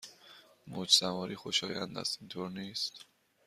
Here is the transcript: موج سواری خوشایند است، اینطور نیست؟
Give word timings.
موج 0.67 0.89
سواری 0.89 1.35
خوشایند 1.35 1.97
است، 1.97 2.17
اینطور 2.21 2.49
نیست؟ 2.49 3.05